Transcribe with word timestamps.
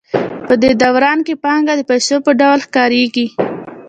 په 0.47 0.53
دې 0.61 0.71
دوران 0.81 1.19
کې 1.27 1.33
پانګه 1.43 1.73
د 1.77 1.81
پیسو 1.89 2.15
په 2.25 2.31
ډول 2.39 2.59
ښکارېږي 2.65 3.25